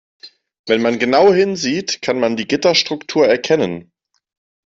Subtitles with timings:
[0.65, 3.91] Wenn man genau hinsieht, kann man die Gitterstruktur erkennen.